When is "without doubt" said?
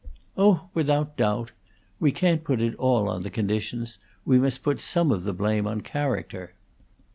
0.73-1.51